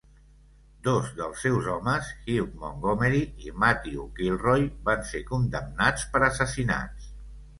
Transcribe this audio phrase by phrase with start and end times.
[0.85, 7.11] Dos dels seus homes, Hugh Montgomery i Matthew Kilroy, van ser condemnats per assassinats.